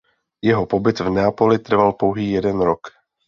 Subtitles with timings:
[0.41, 2.79] Jeho pobyt v Neapoli trval pouhý jeden rok.